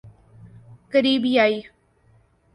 کریبیائی 0.91 1.57